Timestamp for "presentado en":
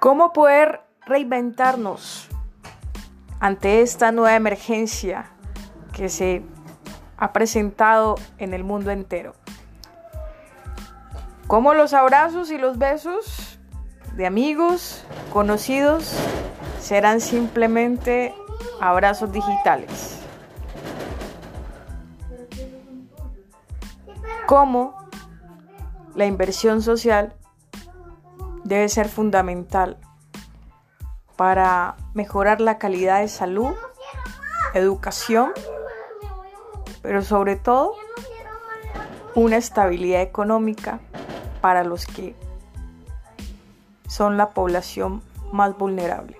7.32-8.54